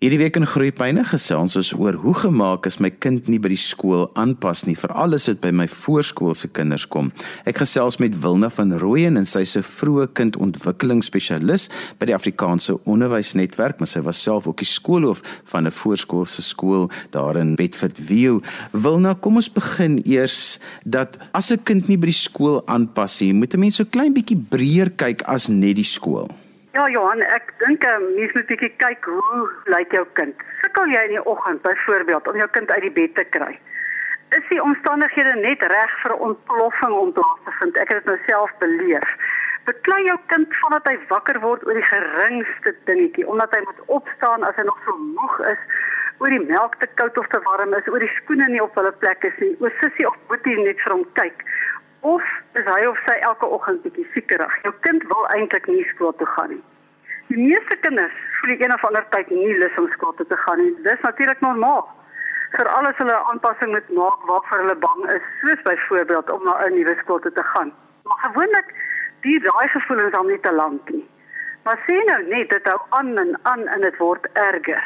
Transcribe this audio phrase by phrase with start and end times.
[0.00, 3.58] Hierdie week in Groepyne gesels ons oor hoe gemaak is my kind nie by die
[3.60, 7.10] skool aanpas nie, veral as dit by my voorskoolse kinders kom.
[7.44, 11.68] Ek gesels met Wilna van Rooyen en sy se vroeë kindontwikkelingsspesialis
[12.00, 15.20] by die Afrikaanse Onderwysnetwerk, maar sy was self ook die skoolhoof
[15.52, 18.40] van 'n voorskoolse skool daar in Bedford View.
[18.72, 23.34] Wilna, kom ons begin eers dat as 'n kind nie by die skool aanpas nie,
[23.34, 26.30] moet 'n mens so klein bietjie breër kyk as net die skool.
[26.70, 29.38] Ja Johan, ek dink 'n ehm, mens moet bietjie kyk hoe
[29.74, 30.34] lyk jou kind.
[30.62, 33.58] Sukkel jy in die oggend byvoorbeeld om jou kind uit die bed te kry?
[34.38, 37.76] Is die omstandighede net reg vir 'n ontploffing om plaas te vind?
[37.76, 39.16] Ek het dit nou self beleef.
[39.64, 44.42] Beklei jou kind vandat hy wakker word oor die geringste dingetjie, omdat hy moet opstaan
[44.42, 45.58] as hy nog so moeg is,
[46.18, 48.92] oor die melk te koud of te warm is, oor die skoene nie op hulle
[48.92, 51.44] plek is nie, oor sussie of boetie net vir hom kyk
[52.00, 52.22] of
[52.52, 54.54] is hy of sy elke oggend bietjie siekerig.
[54.64, 56.62] Jou kind wil eintlik nie skool toe gaan nie.
[57.30, 60.58] Die meeste kinders voel een of ander tyd nie lus om skool toe te gaan
[60.62, 60.72] nie.
[60.86, 61.84] Dis natuurlik normaal.
[62.56, 66.74] Vir alles hulle aanpassing moet maak waarvoor hulle bang is, soos byvoorbeeld om na 'n
[66.74, 67.72] nuwe skool toe te gaan.
[68.04, 68.74] Maar gewoonlik
[69.20, 71.08] duur daai gevoelens dan nie te lank nie.
[71.62, 74.84] Maar sien nou net dit hou aan en aan en dit word erger.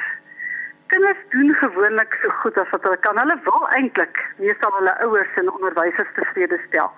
[0.86, 3.18] Kinders doen gewoonlik so goed as wat hulle kan.
[3.18, 6.90] Hulle wil eintlik meestal hulle ouers en onderwysers tevrede stel.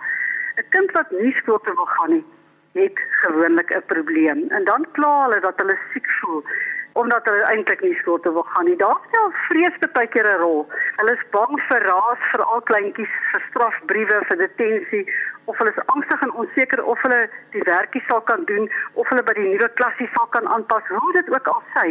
[0.56, 2.25] 'n Kind wat nie skool toe wil gaan nie,
[2.73, 4.48] het gewoonlik 'n probleem.
[4.48, 6.45] En dan kla hulle dat hulle siek voel
[6.92, 8.77] omdat hulle eintlik nie skool toe wil gaan nie.
[8.77, 10.69] Daar speel vrees baie keer 'n rol.
[10.97, 15.05] Hulle is bang vir raas vir al kleintjies, vir strafbriewe, vir detensie
[15.47, 17.20] of hulle is angstig en onseker of hulle
[17.55, 20.89] die werkie sal kan doen of hulle by die nuwe klasie sal kan aanpas.
[20.89, 21.86] Hoe dit ook al sê,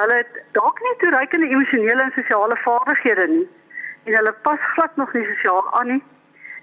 [0.00, 3.46] hulle het dalk nie toereikende emosionele en sosiale vaardighede nie
[4.08, 6.02] en hulle pas glad nog nie sosiaal aan nie.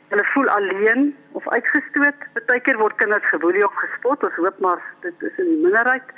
[0.09, 2.25] Hulle voel alleen of uitgestoot.
[2.37, 4.23] Partykeer word kinders geboelie of gespot.
[4.23, 6.15] Ons hoop maar dit is die minderheid.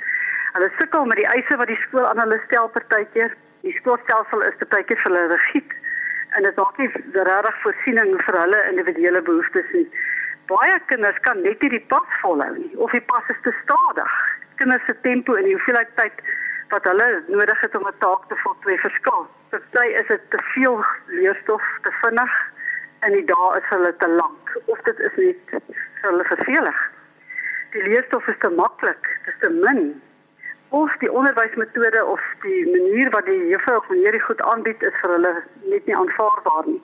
[0.52, 3.36] Hulle sukkel met die eise wat die skool aan hulle stel partykeer.
[3.66, 5.76] Die skoolstelsel is partykeer vir hulle rigied
[6.38, 9.86] en dit maak nie regtig voorsiening vir hulle individuele behoeftes nie.
[10.50, 14.12] Baie kinders kan net nie die pas volhou nie of die pas is te stadig.
[14.60, 16.22] Kinders se tempo en die hoeveelheid tyd
[16.70, 19.26] wat hulle nodig het om 'n taak te voltooi verskil.
[19.50, 22.34] Party is dit te veel leerstof, te vinnig
[23.00, 25.54] en die dae is hulle te lank of dit is net
[26.00, 26.80] vir hulle vervelig.
[27.72, 30.02] Die leerstof is te maklik, dit is te min.
[30.68, 34.96] Of die onderwysmetode of die manier wat die juffrou of meneer die goed aanbied is
[35.00, 35.32] vir hulle
[35.72, 36.82] net nie aanvaarbaar nie.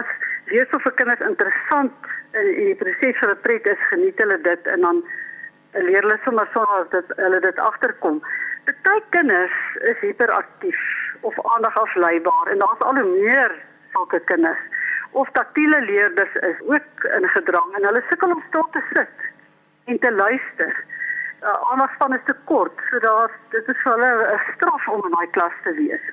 [0.00, 0.10] As
[0.50, 4.80] leerstof vir kinders interessant in die proses van 'n pret is, geniet hulle dit en
[4.80, 5.04] dan
[5.72, 8.22] leer hulle sommer sonder dat hulle dit agterkom.
[8.82, 10.82] Party kinders is hiperaktief
[11.20, 13.54] of aandag afleibaar en daar's al hoe meer
[13.92, 14.58] sulke kinders
[15.10, 19.26] of taktiele leerders is ook in gedrang en hulle sukkel om stil te sit
[19.84, 20.84] en te luister.
[21.42, 25.14] Uh, Aandagspan is te kort, so daar dit is vir hulle 'n straf om in
[25.16, 26.04] daai klas te wees.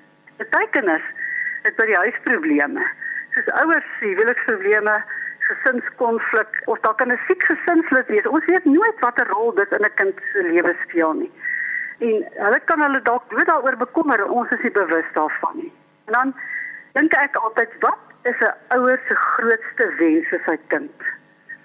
[0.72, 1.08] Kinders
[1.63, 2.84] het by die huis probleme,
[3.34, 5.03] soos ouers sê, huweliksprobleme,
[5.47, 8.28] gesinskonflik of kan 'n siek gesinslid wees.
[8.28, 11.31] Ons weet nooit watter rol dit in 'n kind se lewe speel nie.
[12.00, 15.74] En hulle kan hulle dalk dood daaroor bekommer, ons is nie bewus daarvan nie.
[16.06, 16.35] En dan
[16.94, 20.91] dink ek altyd wat is 'n ouer se grootste wens vir sy kind.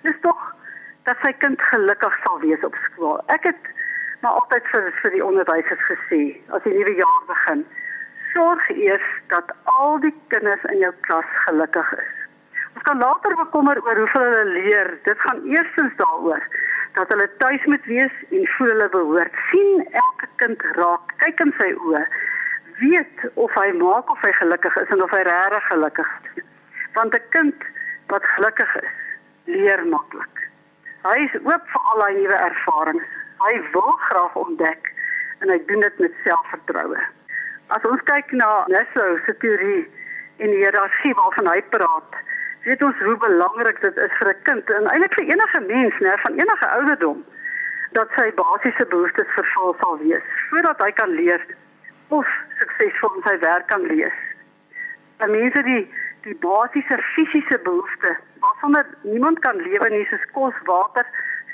[0.03, 0.55] Dis tog
[1.09, 3.21] dat sy kind gelukkig sal wees op skool.
[3.27, 3.69] Ek het
[4.21, 6.23] maar altyd vir vir die onderwysers gesê,
[6.53, 7.63] as die nuwe jaar begin,
[8.33, 12.11] sorg eers dat al die kinders in jou klas gelukkig is.
[12.75, 14.93] Ons kan later bekommer oor hoeveel hulle leer.
[15.09, 16.45] Dit gaan eerstens daaroor
[16.99, 19.41] dat hulle tuis moet wees en voel hulle behoort.
[19.51, 22.05] sien elke kind raak, kyk in sy oë
[22.81, 26.45] weet of hy maak of hy gelukkig is en of hy regtig gelukkig is
[26.95, 27.55] want 'n kind
[28.07, 28.95] wat gelukkig is,
[29.45, 30.40] leer maklik.
[31.01, 33.13] Hy is oop vir al daai nuwe ervarings.
[33.41, 34.91] Hy wil graag ontdek
[35.41, 37.05] en hy doen dit met selfvertroue.
[37.73, 39.87] As ons kyk na Maslow se teorie
[40.45, 42.19] en die hiërargie waarvan hy praat,
[42.67, 46.17] weet ons hoe belangrik dit is vir 'n kind en eintlik vir enige mens, né,
[46.25, 47.25] van enige ouderdom
[47.97, 51.47] dat sy basiese behoeftes vervul sal wees voordat hy kan leer
[52.09, 52.27] of
[52.59, 54.19] suksesvol in sy werk kan lees.
[55.17, 55.83] Dan mense die
[56.23, 61.07] die basiese fisiese behoeftes waarsonder niemand kan lewe nie soos kos, water,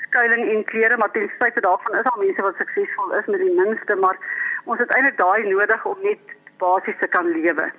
[0.07, 3.55] skuiling en klere, maar ten spyte daarvan is daar mense wat suksesvol is met die
[3.59, 4.17] minste, maar
[4.63, 7.71] ons het eintlik daai nodig om net basies te kan lewe.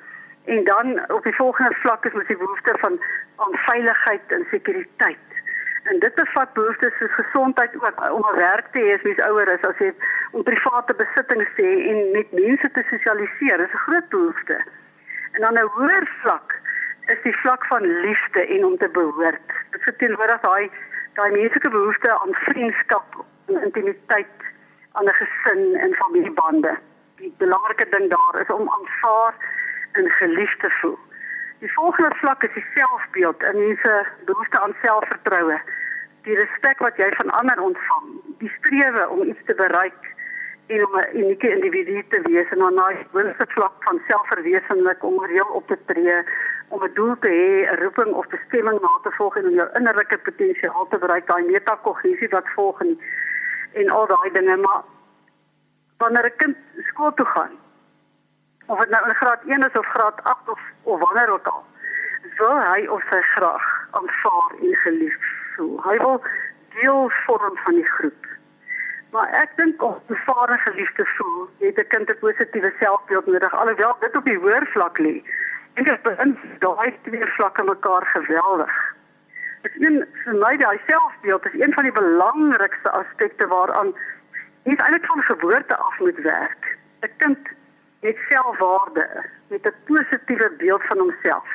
[0.44, 3.00] En dan op die volgende vlak is ons die behoefte van
[3.36, 5.24] aan veiligheid en sekuriteit.
[5.88, 9.48] En dit bevat behoeftes soos gesondheid ook om 'n werk te hê as mens ouer
[9.48, 9.92] is, as jy
[10.30, 13.60] om private besittings te hê en met mense te sosialiseer.
[13.60, 14.64] Is 'n groot behoefte.
[15.32, 16.57] En dan 'n hoër vlak
[17.08, 19.48] is die vlak van liefde en om te behoort.
[19.70, 20.70] Dit verteenwoordig daai
[21.18, 24.36] daai menslike behoefte aan vriendskap en intimiteit,
[24.92, 26.78] aan 'n gesin en familiebande.
[27.18, 29.34] die belangrike ding daar is om aanvaar
[29.92, 30.98] en geliefd te voel.
[31.58, 35.60] Die volgende vlak is die selfbeeld en mense behoefte aan selfvertroue.
[36.22, 38.06] Die respek wat jy van ander ontvang,
[38.38, 40.14] die strewe om iets te bereik
[40.66, 45.02] en om 'n unieke individu te wees en dan na die hoogste vlak van selfverwesenlik
[45.02, 46.22] om reël op te tree
[46.68, 49.68] om 'n doel te hê, 'n roeping of bestemming na te volg en om jou
[49.74, 53.00] innerlike potensiaal te bereik, daai metakognisie wat volg en,
[53.72, 54.82] en al daai dinge, maar
[55.96, 57.54] wanneer 'n kind skool toe gaan,
[58.66, 61.64] of dit nou in graad 1 is of graad 8 of of wanneer ook al,
[62.36, 65.24] wil hy of sy graag aanvaar en geliefd
[65.56, 65.82] voel.
[65.82, 66.22] Hy wil
[66.80, 68.26] deel vorm van die groep.
[69.10, 73.26] Maar ek dink om aanvaar en geliefd te voel, het 'n kind 'n positiewe selfbeeld
[73.26, 75.22] nodig, alhoewel dit op die hoër vlak lê
[75.78, 78.74] en dit beïnvloed daai twee vlakke mekaar geweldig.
[79.66, 83.92] Is een vir my daai selfbeeld is een van die belangrikste aspekte waaraan
[84.64, 86.76] mens eintlik van geboorte af moet werk.
[87.00, 87.48] 'n Kind
[88.00, 89.06] het selfwaarde,
[89.48, 91.48] met 'n positiewe beeld van homself,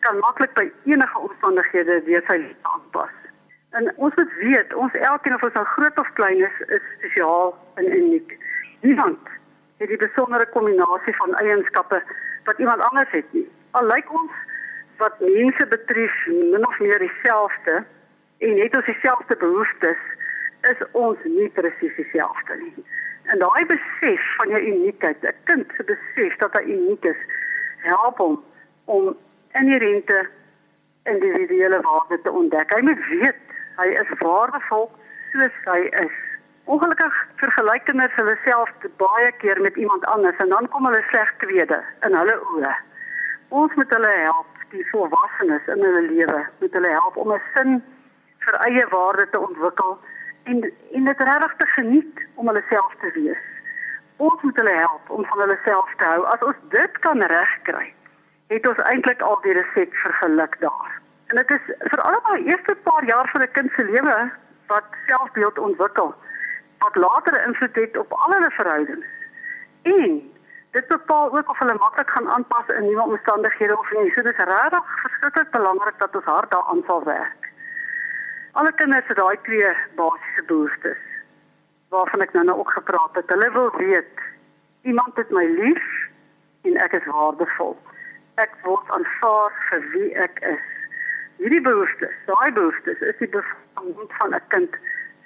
[0.00, 3.14] kan maklik by enige omstandighede weer sy lewe aanpas.
[3.70, 7.58] En ons moet weet, ons elkeen of ons nou groot of klein is, is spesiaal
[7.74, 8.38] en uniek.
[8.80, 9.18] Niemand
[9.76, 12.02] het die besondere kombinasie van eienskappe
[12.44, 14.32] wat iemand anders het nie al lyk ons
[14.98, 17.84] wat mense betref min of meer dieselfde
[18.38, 20.00] en het ons dieselfde behoeftes
[20.70, 22.84] is ons nie presies dieselfde nie.
[23.30, 27.20] En daai besef van jou uniekheid, 'n kind se besef dat hy uniek is,
[27.76, 28.44] help hom
[28.84, 29.16] om
[29.52, 30.28] inherente
[31.04, 32.74] individuele waarde te ontdek.
[32.74, 33.36] Hy moet weet
[33.76, 34.90] hy is waardevol
[35.32, 36.16] soos hy is.
[36.64, 41.34] Ongelukkig vergelyk kinders hulle self baie keer met iemand anders en dan kom hulle sleg
[41.36, 42.74] tweede in hulle oë
[43.48, 47.82] ons moet hulle help die volwassenes in hulle lewe moet hulle help om 'n sin
[48.38, 49.98] vir eie waarde te ontwikkel
[50.44, 53.44] en en dit regtig te geniet om hulle self te wees.
[54.16, 56.24] Ons moet hulle help om van hulle self te hou.
[56.24, 57.94] As ons dit kan regkry,
[58.46, 61.00] het ons eintlik al die resept vir geluk daar.
[61.26, 64.30] En dit is vir almal eerste paar jaar van 'n kind se lewe
[64.66, 66.14] wat selfbeeld ontwikkel
[66.78, 69.06] wat later invloed het op al hulle verhoudings.
[69.82, 70.32] En
[70.78, 74.12] dit bepaal ook of hulle maklik gaan aanpas in nuwe omstandighede of nie.
[74.12, 77.50] So dis regtig verskriklik belangrik dat ons hard daaraan sal werk.
[78.52, 81.02] Alle kinders het daai twee basiese behoeftes
[81.88, 83.30] waarvan ek nou nou ook gepraat het.
[83.34, 84.22] Hulle wil weet
[84.82, 85.86] iemand het my lief
[86.62, 87.74] en ek is waardevol.
[88.44, 90.66] Ek word aanvaar vir wie ek is.
[91.42, 94.78] Hierdie behoeftes, daai behoeftes is die behoeftes van 'n kind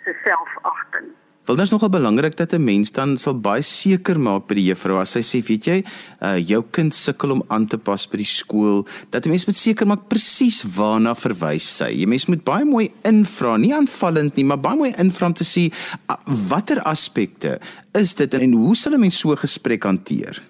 [0.04, 1.12] se selfagting.
[1.52, 4.99] Wel dis nogal belangrik dat 'n mens dan sal baie seker maak by die juffrou
[5.00, 5.84] as sy sê, weet jy,
[6.22, 9.56] uh jou kind sukkel om aan te pas by die skool, dat 'n mens moet
[9.56, 11.90] seker maak presies waarna verwys sy.
[11.93, 15.44] Jy mens moet baie mooi invra, nie aanvallend nie, maar baie mooi invra om te
[15.44, 15.70] sê
[16.08, 16.16] uh,
[16.49, 17.60] watter aspekte
[17.93, 20.43] is dit en hoe sal 'n mens so 'n gesprek hanteer?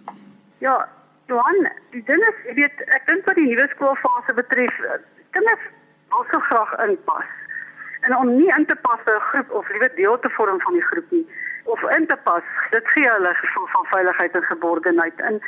[0.61, 0.89] Ja,
[1.27, 4.75] Johan, die ding is, jy weet, ek dink wat die nuwe skoolfase betref,
[5.33, 5.67] kinders
[6.11, 7.42] wil so graag inpas
[8.03, 10.73] en om nie in te pas by 'n groep of liewer deel te vorm van
[10.73, 11.27] die groep nie
[11.65, 15.43] of in te pas dit gee hulle 'n gevoel van veiligheid en geborgenheid en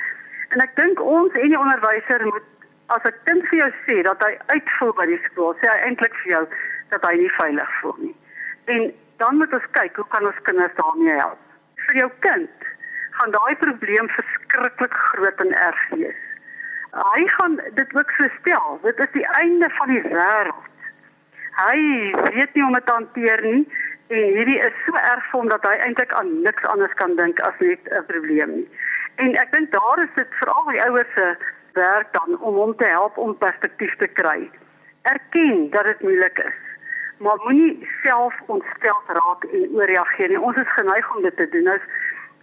[0.49, 2.49] en ek dink ons en die onderwyser moet
[2.87, 6.15] as 'n kind vir jou sê dat hy uitvoer by die skool sê hy eintlik
[6.23, 6.45] vir jou
[6.89, 8.17] dat hy nie veilig voel nie.
[8.65, 11.41] En dan moet ons kyk hoe kan ons kinders daarmee help?
[11.87, 12.69] Vir jou kind
[13.11, 16.23] gaan daai probleem verskriklik groot en erg wees.
[16.91, 20.71] Hy gaan dit ook so stel dit is die einde van die wêreld
[21.57, 21.79] hy
[22.35, 23.65] weet nie om dit te hanteer nie
[24.09, 27.41] en hierdie is so erg vir hom dat hy eintlik aan niks anders kan dink
[27.49, 28.69] as net 'n probleem nie.
[29.17, 31.37] En ek dink daar is dit veral die ouers se
[31.73, 34.51] werk dan om hom te help om perspektief te kry.
[35.03, 36.59] Erken dat dit moeilik is,
[37.19, 40.41] maar moenie self ontsteld raak en ooreageer nie.
[40.41, 41.63] Ons is geneig om dit te doen.
[41.63, 41.79] Nou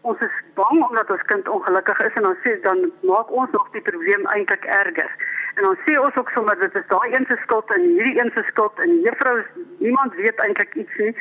[0.02, 3.68] ons is bang omdat ons kind ongelukkig is en dan sê dan maak ons nog
[3.72, 5.12] die probleem eintlik erger.
[5.56, 8.32] En dan sê ons ook sommer dit is daai een se skuld en hierdie een
[8.36, 9.36] se skuld en die juffrou
[9.80, 11.16] niemand weet eintlik iets nie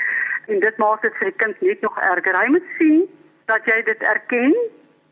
[0.47, 2.39] en dit maak dit vir die kind net nog erger.
[2.41, 3.03] Hy moet sien
[3.51, 4.55] dat jy dit erken.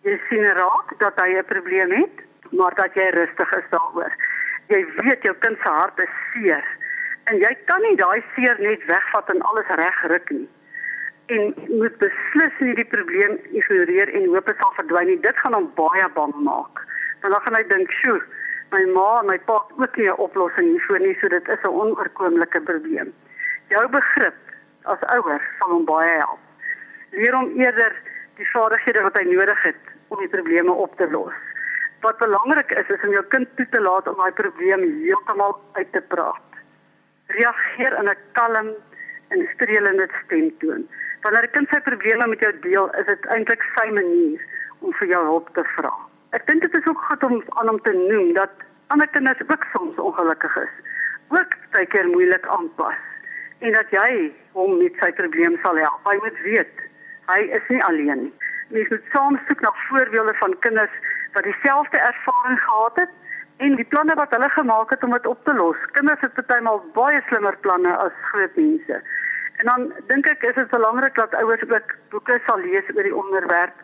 [0.06, 4.12] Jy sien raak dat hy 'n probleem het, maar dat jy rustig is daaroor.
[4.68, 6.64] Jy weet jou kind se hart is seer
[7.28, 10.48] en jy kan nie daai seer net wegvat en alles regruk nie.
[11.26, 15.20] En moet beslis nie die probleem ignoreer en hoop dit sal verdwyn nie.
[15.20, 16.84] Dit gaan hom baie bang maak.
[17.20, 18.22] Want dan gaan hy dink, "Sjoe,
[18.70, 21.76] my ma en my pa ook nie 'n oplossing hiervoor nie, so dit is 'n
[21.80, 23.12] onoorkomlike probleem.
[23.68, 24.34] Jou begrip
[24.82, 26.38] as ouer sal hom baie help.
[27.10, 27.96] Leer hom eerder
[28.36, 31.32] die vaardighede wat hy nodig het om die probleme op te los.
[32.00, 35.92] Wat belangrik is is om jou kind toe te laat om daai probleem heeltemal uit
[35.92, 36.48] te praat.
[37.26, 38.74] Reageer in 'n kalm
[39.28, 40.88] en streelende stemtoon.
[41.22, 44.40] Wanneer 'n kind sy probleme met jou deel, is dit eintlik sy manier
[44.78, 46.07] om vir jou hulp te vra.
[46.36, 48.50] Ek dink dit is ook goed om aan hom te noem dat
[48.92, 50.74] ander kinders ook soms ongelukkig is.
[51.28, 52.98] Ook baie keer moeilik aanpas
[53.58, 54.10] en dat jy
[54.52, 56.04] hom met sy probleem sal help.
[56.04, 56.84] Hy moet weet
[57.28, 58.34] hy is nie alleen nie.
[58.72, 61.00] Mens moet saam soek na voorbeelde van kinders
[61.34, 63.16] wat dieselfde ervaring gehad het
[63.64, 65.80] en die planne wat hulle gemaak het om dit op te los.
[65.96, 69.00] Kinders het partymal baie slimmer planne as groot mense.
[69.58, 73.16] En dan dink ek is dit belangrik dat ouers ook boeke sal lees oor die
[73.16, 73.74] onderwerp.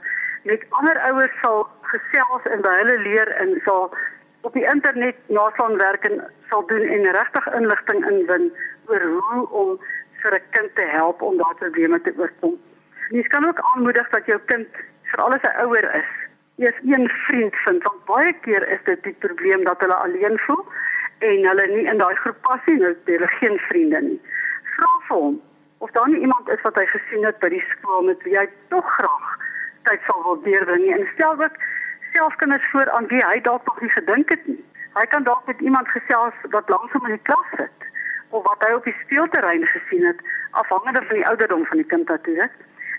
[0.44, 3.86] Met ander ouers sal gesels en by hulle leer en sal
[4.44, 6.18] op die internet naslaanwerk en
[6.50, 8.50] sal doen en regtig inligting inwin
[8.92, 9.70] oor hoe om
[10.20, 12.58] vir 'n kind te help om daardie probleme te oorkom.
[13.08, 14.68] Jy kan ook aanmoedig dat jou kind
[15.12, 16.12] vir alles 'n ouer is.
[16.56, 20.64] Eers een vriend vind want baie keer is dit die probleem dat hulle alleen voel
[21.18, 24.20] en hulle nie in daai groep pas nie, hulle geen vriende nie.
[24.76, 25.42] Vra vir hom
[25.78, 28.48] of daar nie iemand is wat hy gesien het by die skool met wie hy
[28.68, 29.33] tog graag
[29.88, 30.92] tyd sal wil deurbring nie.
[30.98, 31.56] En stel ook
[32.12, 34.64] self kinders voor aan wie hy dalk nog nie gedink het nie.
[34.94, 37.88] Hy kan dalk met iemand gesels wat langs hom in die klas sit
[38.34, 42.08] of wat hy op die speelterrein gesien het afhangende van die ouderdom van die kind
[42.08, 42.52] natuurlik.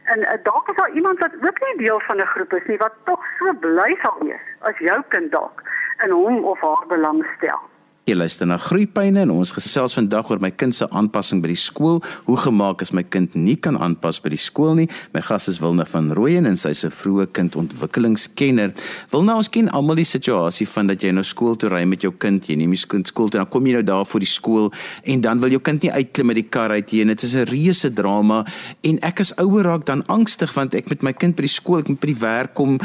[0.04, 2.78] En uh, dalk is daar iemand wat ook nie deel van 'n groep is nie
[2.78, 5.64] wat tog so bly sal wees as jou kind dalk
[6.04, 7.62] in hom of haar belangstel.
[8.06, 11.58] Jy luister na Groeipyne en ons gesels vandag oor my kind se aanpassing by die
[11.58, 11.96] skool.
[12.28, 14.86] Hoe gemaak as my kind nie kan aanpas by die skool nie?
[15.16, 18.76] My gas is Wilna van Rooyen en sy is 'n vroeë kindontwikkelingskenner.
[19.10, 22.12] Wilna, ons ken almal die situasie van dat jy nou skool toe ry met jou
[22.12, 24.72] kind, jy neem die kind skool toe, dan kom jy nou daar voor die skool
[25.04, 27.06] en dan wil jou kind nie uitklim met die kar uit nie.
[27.06, 28.46] Dit is 'n reuse drama
[28.84, 31.80] en ek as ouer raak dan angstig want ek met my kind by die skool,
[31.80, 32.78] ek moet by die werk kom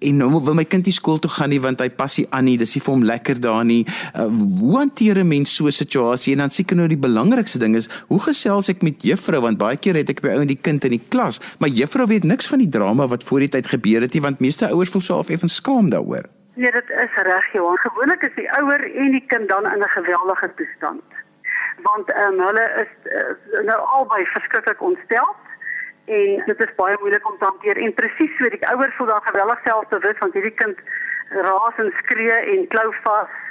[0.00, 2.44] en nou wil my kind nie skool toe gaan nie want hy pas nie aan
[2.44, 2.56] nie.
[2.56, 3.86] Dis nie vir hom lekker daar nie.
[4.18, 7.74] Uh, hoe hanteer 'n mens so 'n situasie en dan seker nou die belangrikste ding
[7.76, 10.62] is hoe gesels ek met juffrou want baie keer het ek by ou en die
[10.66, 13.66] kind in die klas maar juffrou weet niks van die drama wat voor die tyd
[13.66, 16.24] gebeur het nie want meeste ouers voel so effens skaam daaroor.
[16.56, 17.78] Nee, dit is reg Johan.
[17.78, 21.02] Gewoonlik is die ouer en die kind dan in 'n geweldige toestand.
[21.82, 25.28] Want um, hulle is uh, nou albei verskriklik ontstel
[26.04, 29.22] en dit is baie moeilik om te hanteer en presies so die ouer voel dan
[29.22, 30.78] geweldig selfbewus want hierdie kind
[31.28, 33.43] raas en skree en klou vas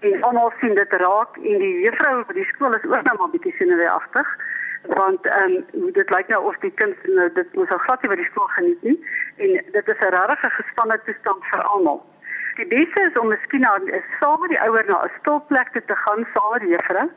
[0.00, 3.30] en almal sien dit raak en die juffrou by die skool is ook nou maar
[3.34, 4.36] bietjie senuweeagtig
[4.82, 8.12] want ehm um, dit lyk nou of die kind nou dit moes al glad nie
[8.12, 8.98] by die skool geniet nie
[9.36, 12.06] en dit is 'n regte gespanne toestand vir almal.
[12.56, 13.78] Die beste is om miskien na
[14.20, 17.10] saam met die ouer na 'n stilplek te gaan saam met die juffrou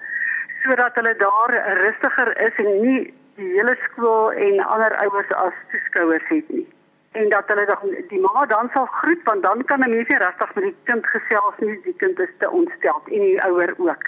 [0.64, 1.52] sodat hulle daar
[1.84, 6.68] rustiger is en nie die hele skool en ander ouers as toeskouers het nie
[7.12, 10.18] en dat hulle dan die mamma dan sal groet want dan kan 'n mens nie
[10.18, 14.04] regtig met die kind gesels nie die kind is te ontstel en die ouer ook.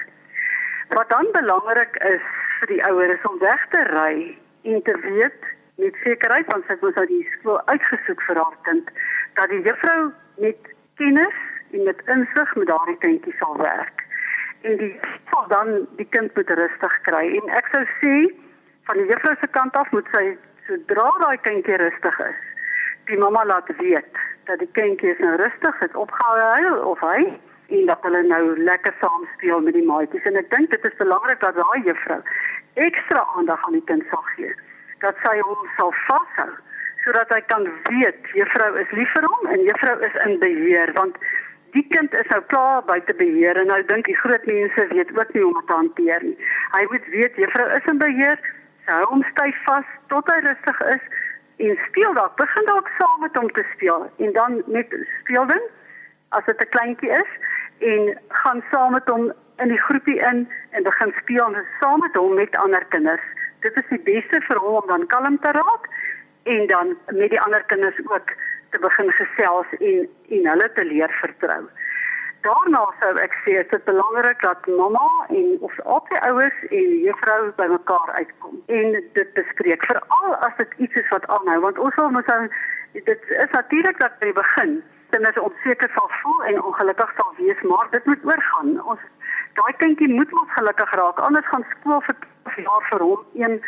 [0.88, 2.22] Wat dan belangrik is
[2.60, 5.42] vir die ouer is om weg te ry en te weet
[5.76, 8.90] met sekerheid want sy moet uit die skool uitgesoek vir haar kind
[9.34, 11.38] dat die juffrou met kennis
[11.72, 14.06] en met insig met daardie kindjie sal werk.
[14.62, 18.16] En die sal dan die kind moet rustig kry en ek sou sê
[18.84, 22.53] van die juffrou se kant af moet sy sodra daai kindjie rustig is
[23.10, 27.40] die mamma laat weet dat die kindjie nou rustig het opgehou huil of hy
[27.74, 30.26] en dat hulle nou lekker saam speel met die maatjies.
[30.30, 32.22] En ek dink dit is belangrik dat daai juffrou
[32.74, 34.54] ekstra aandag aan die kind sal gee
[35.04, 36.52] dat sy hom sal vashou
[37.04, 41.18] sodat hy kan weet juffrou is lief vir hom en juffrou is in beheer want
[41.76, 45.34] die kind is nou klaar buite beheer en nou dink die groot mense weet ook
[45.34, 46.36] nie hoe om dit te hanteer nie.
[46.78, 48.40] Hy moet weet juffrou is in beheer
[48.86, 51.06] sy hou hom styf vas tot hy rustig is
[51.70, 55.64] en speel dalk begin dalk saam met hom te speel en dan met speelding
[56.30, 57.32] as dit 'n kleintjie is
[57.92, 62.34] en gaan saam met hom in die groepie in en begin speel saam met hom
[62.34, 63.28] met ander kinders.
[63.60, 65.86] Dit is die beste vir hom om dan kalm te raak
[66.44, 68.34] en dan met die ander kinders ook
[68.70, 71.64] te begin gesels en en hulle te leer vertrou
[72.48, 77.42] daarna sou ek sê dit is belangrik dat mamma en of albei ouers en juffrou
[77.60, 82.10] bymekaar uitkom en dit bespreek veral as dit iets is wat aanhou want ons wil
[82.16, 82.50] mos dan
[82.94, 84.82] dit is natuurlik dat by die begin
[85.14, 88.72] kinders onseker sal voel en ongelukkig sal wees maar dit moet oorgaan.
[88.94, 89.04] Ons
[89.60, 93.60] daai kindjie moet ons gelukkig raak anders gaan skool vir jaar vir hom een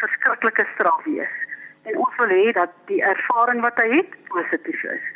[0.00, 1.36] verskriklike straf wees.
[1.88, 5.06] En ons wil hê dat die ervaring wat hy het positief is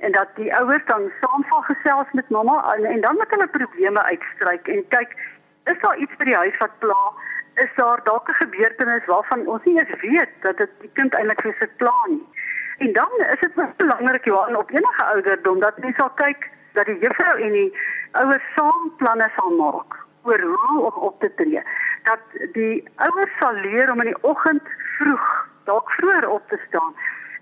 [0.00, 3.46] en dat die ouers dan saam van gesels met mamma en, en dan met hulle
[3.46, 5.16] probleme uitstryk en kyk
[5.64, 7.00] is daar iets by die huis wat pla?
[7.54, 11.42] Is daar dalk 'n gebeurtenis waarvan ons nie eens weet dat dit die kind eintlik
[11.42, 12.26] vir sy pla nie?
[12.78, 16.98] En dan is dit belangrik Johan op enige ouderdom dat mens sal kyk dat die
[16.98, 17.78] juffrou en die
[18.10, 21.62] ouers saam planne sal maak oor hoe om op te tree.
[22.02, 24.62] Dat die ouers sal leer om in die oggend
[24.96, 26.94] vroeg dalk vroeër op te staan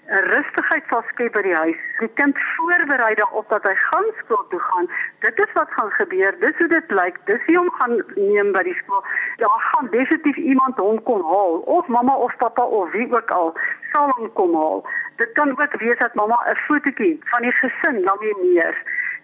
[0.08, 1.80] rustigheid sal skep by die huis.
[2.00, 4.88] Die kind voorberei daarop dat hy gaan skool toe gaan.
[5.24, 6.36] Dit is wat gaan gebeur.
[6.40, 7.18] Dis hoe dit lyk.
[7.30, 9.04] Dis wie hom gaan neem by die skool.
[9.42, 13.52] Daar gaan definitief iemand hom kom haal of mamma of pappa of wie ook al
[13.92, 14.86] sal hom kom haal.
[15.16, 18.74] Dit kan ook wees dat mamma 'n fotootjie van die gesin laat neer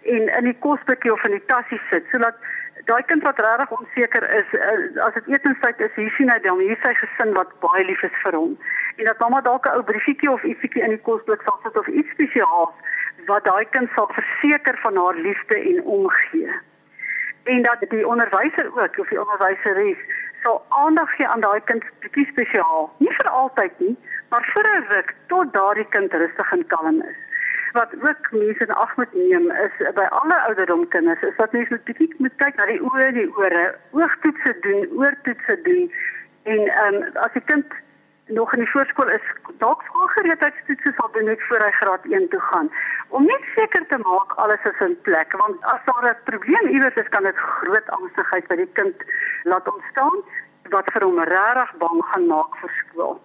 [0.04, 2.36] en in die kosbekkie of in die tassie sit sodat
[2.84, 6.60] daai kind wat regtig onseker is uh, as dit etenstyd is hier sien hy dan
[6.60, 8.56] hier sy gesin wat baie lief is vir hom.
[8.96, 11.88] En dat mamma dalk 'n ou briefietjie of ietsiekie in die kosblik sal sit of
[11.88, 12.74] iets spesiaals
[13.26, 16.52] wat daai kind sal verseker van haar liefde en omgee.
[17.44, 19.98] En dat die onderwyser ook of die onderwyseres
[20.42, 22.92] sal aandag gee aan daai kind bietjie spesiaal.
[22.98, 23.96] Nie vir altyd nie
[24.34, 27.24] maar vir 'n ruk tot daardie kind rustig en kalm is
[27.75, 31.81] wat ook mense in ag moet neem is by alle ouderdom kinders is dat mense
[32.19, 35.90] moet kyk na die oë, die ore, oogtoetse doen, oortoetse doen
[36.52, 37.75] en ehm um, as die kind
[38.26, 39.26] nog in die voorskool is,
[39.59, 42.71] dalk skoolgereedheidstoetse sal doen net voor hy graad 1 toe gaan
[43.09, 47.02] om net seker te maak alles is in plek want as daar 'n probleem iewers
[47.02, 49.04] is kan dit groot angstigheid by die kind
[49.45, 50.19] laat ontstaan
[50.71, 53.21] wat vir hom regtig bang gaan maak vir skool.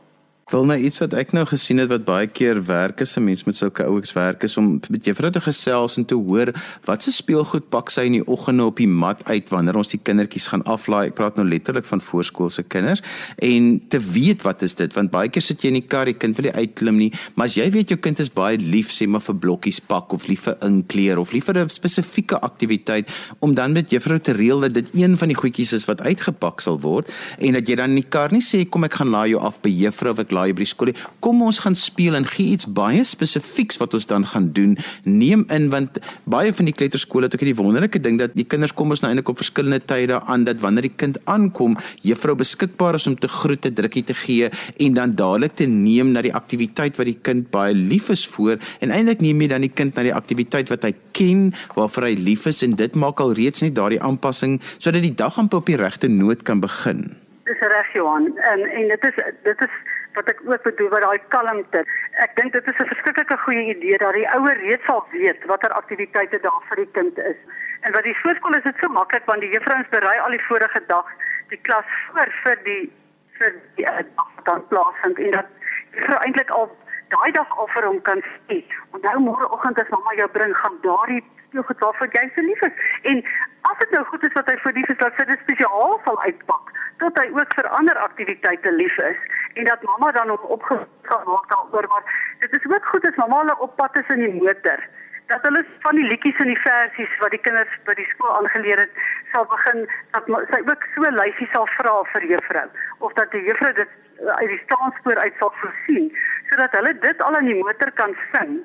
[0.49, 3.43] Wil nou iets wat ek nou gesien het wat baie keer werk is 'n mens
[3.45, 6.53] met sulke ouers werk is om met juffrou te gesels en te hoor
[6.85, 9.99] wat se speelgoed pak sy in die oggende op die mat uit wanneer ons die
[10.03, 11.07] kindertjies gaan aflaai.
[11.07, 13.01] Ek praat nou letterlik van voorskoolse kinders
[13.37, 16.17] en te weet wat is dit want baie keer sit jy in die kar, die
[16.17, 19.07] kind wil nie uitklim nie, maar as jy weet jou kind is baie lief sê
[19.07, 23.07] maar vir blokkies pak of lief vir inkleer of lief vir 'n spesifieke aktiwiteit
[23.39, 26.59] om dan met juffrou te reël dat dit een van die goedjies is wat uitgepak
[26.59, 29.29] sal word en dat jy dan in die kar nie sê kom ek gaan laai
[29.29, 30.93] jou af by juffrou of ek die skool.
[31.19, 34.77] Kom ons gaan speel en gee iets baie spesifieks wat ons dan gaan doen.
[35.03, 38.73] Neem in want baie van die kleuterskole het ook hierdie wonderlike ding dat die kinders
[38.73, 42.95] kom ons nou eintlik op verskillende tye daaraan dat wanneer die kind aankom, juffrou beskikbaar
[42.95, 46.33] is om te groet, 'n drukkie te gee en dan dadelik te neem na die
[46.33, 49.95] aktiwiteit wat die kind baie lief is vir en eintlik neem jy dan die kind
[49.95, 53.61] na die aktiwiteit wat hy ken, waarvoor hy lief is en dit maak al reeds
[53.61, 57.17] net daardie aanpassing sodat die dag amper op die regte noot kan begin.
[57.49, 59.77] Dis reg Johan en en dit is dit is
[60.13, 61.83] wat ek ook bedoel wat daai kalmte.
[62.25, 65.71] Ek dink dit is 'n verskriklike goeie idee dat die ouer reeds sal weet watter
[65.71, 67.39] aktiwiteite daar vir die kind is.
[67.81, 70.81] En wat die voorskool is dit so maklik want die juffrouens berei al die vorige
[70.87, 71.05] dag
[71.49, 72.91] die klas voor vir die
[73.37, 75.47] vir die uh, dag wat dan plaasvind en dat
[75.91, 76.69] jy eintlik al
[77.09, 78.63] daai dag al vir hom kan sê.
[78.91, 82.83] Onthou môreoggend as mamma jou bring gaan daardie speelgoed waarvoor jy so lief is.
[83.11, 83.23] En
[83.71, 86.21] as dit nou goed is wat hy vir lief is, dat sy dit spesiaal sal
[86.23, 89.19] uitpak tot hy ook vir ander aktiwiteite lief is
[89.53, 93.43] en dat mamma dan hom opgegaan maak daaroor maar dit is ook goed as mamma
[93.43, 94.83] hulle op pad is in die motor
[95.31, 98.83] dat hulle van die liedjies en die versies wat die kinders by die skool aangeleer
[98.83, 99.85] het sal begin
[100.17, 102.67] dat sy ook so lyfie sal vra vir juffrou
[103.07, 103.95] of dat die juffrou dit
[104.27, 106.11] uit die staanspoor uit sal voorsien
[106.51, 108.59] sodat hulle dit al in die motor kan sing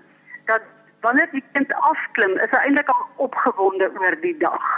[1.06, 4.72] wanneer die kind afklim is hy eintlik al opgewonde oor die dag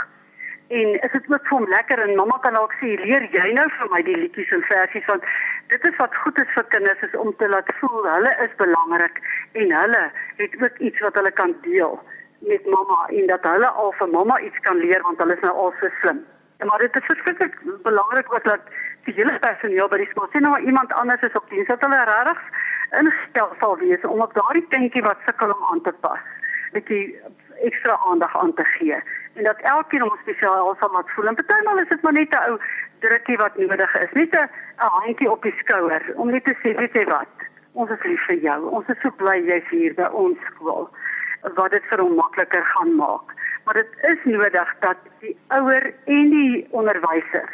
[0.79, 3.67] en is dit ook vir hom lekker en mamma kan dalk sê leer jy nou
[3.79, 5.31] vir my die liedjies en versies want
[5.75, 9.23] dit is wat goed is vir kinders is om te laat voel hulle is belangrik
[9.63, 10.05] en hulle
[10.43, 11.99] het ook iets wat hulle kan deel
[12.39, 15.55] met mamma en dat hulle al vir mamma iets kan leer want hulle is nou
[15.65, 16.25] al so slim.
[16.59, 18.61] En maar dit is verskriklik belangrik ook dat
[19.05, 22.05] die hele personeel by die skool sien nou iemand anders is op diens dat hulle
[22.05, 22.41] regtig
[22.91, 26.21] ingestel sal wees om op daardie tentjie wat sukkel om aan te pas.
[26.73, 27.21] Die
[27.65, 28.99] ekstra aandag aan te gee
[29.37, 31.27] en dat elkeen hom spesiaal sal laat voel.
[31.27, 32.59] En partymal is dit maar net 'n ou
[32.99, 36.95] drukkie wat nodig is, net 'n handjie op die skouer om net te sê, weet
[36.95, 37.29] jy wat?
[37.73, 38.61] Ons is lief vir jou.
[38.69, 40.89] Ons is so bly jy's hier by ons skool.
[41.55, 43.33] Wat dit vir hom makliker gaan maak.
[43.65, 47.49] Maar dit is nodig dat die ouer en die onderwyser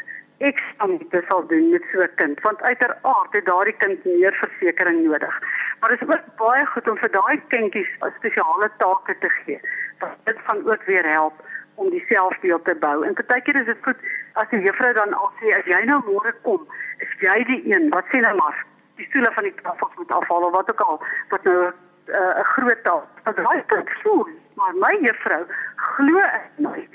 [0.49, 5.07] ekstra moet sal doen met so 'n kind want uiteraard het daardie kind meer versekerings
[5.07, 5.35] nodig.
[5.81, 9.61] Maar dit is ook baie goed om vir daai kindjies spesiale take te gee.
[9.99, 11.35] Want dit gaan ook weer help
[11.75, 13.07] om die selfbeeld te bou.
[13.07, 13.97] En partykeer is dit goed
[14.33, 16.67] as die juffrou dan al sê as jy nou môre kom,
[16.99, 18.65] is jy die een wat sê nou maar
[19.01, 21.73] die stoele van die tafels moet afhaal of wat ook al wat nou eh,
[22.15, 23.07] 'n uh, groot taak.
[23.25, 25.45] Want daai kind voel, maar my juffrou
[25.77, 26.89] glo ek my.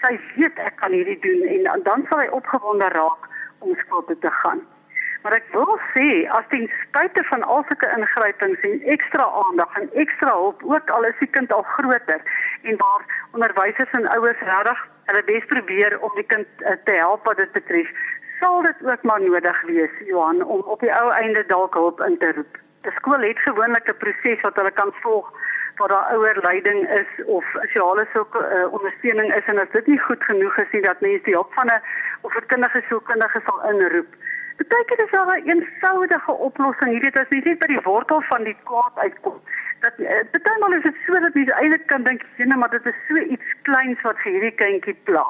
[0.00, 3.26] Sy weet ek kan hierdie doen en dan sal hy opgewonde raak
[3.58, 4.62] om skool toe te gaan.
[5.22, 9.90] Maar ek wil sê as ten spyte van al sulke ingrypings en ekstra aandag en
[10.02, 12.22] ekstra hulp ook al is die kind al groter
[12.62, 13.04] en waar
[13.36, 17.52] onderwysers en ouers regtig hulle bes probeer om die kind uh, te help wat dit
[17.52, 17.92] betref,
[18.40, 22.16] sal dit ook maar nodig wees Johan om op die ou einde dalk hulp in
[22.22, 22.58] te roep.
[22.86, 25.28] Die skool het gewoonlik 'n proses wat hulle kan volg
[25.80, 30.00] waar daar ouer leiding is of sosiale sulke uh, ondersteuning is en as dit nie
[30.06, 31.80] goed genoeg is nie dat mense die hulp van 'n
[32.20, 34.12] of 'n kindergesondkundige sal inroep
[34.60, 36.92] Beteken dis al 'n eenvoudige oplossing.
[36.92, 39.38] Jy weet as jy net by die wortel van die kwaad uitkom.
[39.80, 42.98] Dat baie maal is dit so dat jy eintlik kan dink, "Nee, maar dit is
[43.08, 45.24] so iets kleins wat vir hierdie kindjie pla."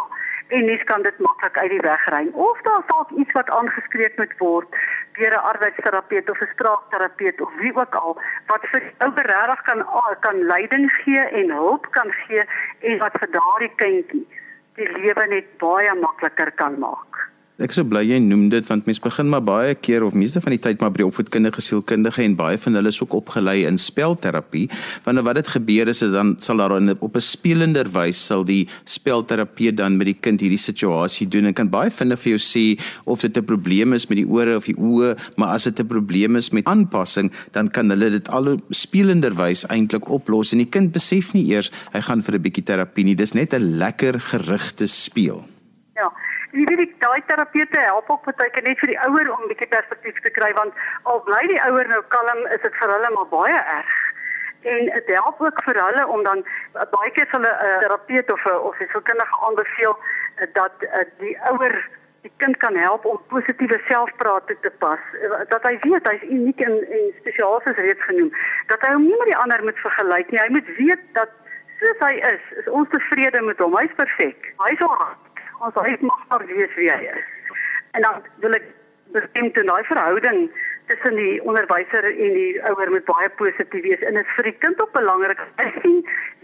[0.51, 2.25] En mens kan dit maklik uit die weg ry.
[2.33, 4.69] Of daar dalk iets wat aangespreek moet word
[5.19, 9.87] deur 'n arbeidsterapeut of 'n spraakterapeut of wie ook al wat vir ou regtig kan
[10.21, 12.45] kan leiding gee en hulp kan gee
[12.81, 14.27] en wat vir daardie kindjie
[14.75, 17.30] die lewe net baie makliker kan maak.
[17.61, 20.55] Ek sou bly jy noem dit want mense begin maar baie keer of meeste van
[20.55, 23.77] die tyd maar by die opvoedkundige sielkundige en baie van hulle is ook opgelei in
[23.77, 24.63] spelterapie.
[25.05, 28.65] Wanneer wat dit gebeur is dit dan sal daar op 'n spelender wys sal die
[28.85, 32.81] spelterapeut dan met die kind hierdie situasie doen en kan baie vinnig vir jou sê
[33.05, 35.87] of dit 'n probleem is met die ore of die oë, maar as dit 'n
[35.87, 40.71] probleem is met aanpassing, dan kan hulle dit al spelender wys eintlik oplos en die
[40.71, 43.15] kind besef nie eers hy gaan vir 'n bietjie terapie nie.
[43.15, 45.50] Dis net 'n lekker gerigte speel.
[46.53, 46.59] Ja.
[46.59, 49.51] Jy weet die daai terapeute help ook baie keer net vir die ouer om 'n
[49.53, 53.11] bietjie perspektief te kry want al bly die ouer nou kalm, is dit vir hulle
[53.15, 53.95] maar baie erg.
[54.63, 56.45] En dit help ook vir hulle om dan
[56.91, 61.05] baie keer hulle 'n uh, terapeut of 'n of 'n sielkundige aanbeveel uh, dat uh,
[61.19, 61.89] die ouer
[62.23, 65.01] die kind kan help om positiewe selfpraat toe te pas.
[65.49, 68.33] Dat hy weet hy's uniek en en spesiaal soos reeds genoem.
[68.67, 70.41] Dat hy hom nie met die ander moet vergelyk nie.
[70.41, 71.31] Hy moet weet dat
[71.79, 73.77] soos hy is, is ons tevrede met hom.
[73.77, 74.53] Hy's perfek.
[74.57, 75.30] Hy's alraai
[75.61, 77.25] ons hy mag maar wees wie hy is.
[77.97, 78.67] En dan wil ek
[79.15, 80.49] bestem te daai verhouding
[80.91, 84.57] tussen die onderwyser en die ouer moet baie positief wees en dit is vir die
[84.65, 85.43] kind ook belangrik.
[85.63, 85.77] As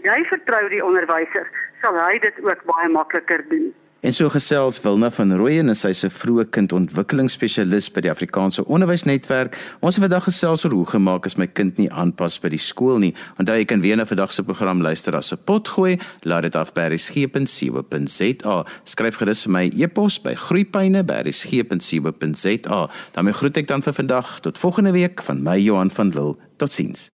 [0.05, 1.49] jy vertrou die onderwyser,
[1.81, 3.71] sal hy dit ook baie makliker doen.
[4.01, 9.57] En so gesels Wilna van Rooyen en sy se vroeë kindontwikkelingsspesialis by die Afrikaanse Onderwysnetwerk.
[9.81, 13.01] Ons het vandag gesels oor hoe gemaak is my kind nie aanpas by die skool
[13.01, 13.15] nie.
[13.41, 15.97] Onthou jy kan weer na vandag se program luister as 'n pot gooi.
[16.21, 18.65] Laat dit af by resgep.co.za.
[18.83, 22.89] Skryf gerus vir my e-pos by groeipyne@resgep.co.za.
[23.13, 26.35] Dan groet ek dan vir vandag tot volgende week van my Johan van Lille.
[26.57, 27.16] Totsiens.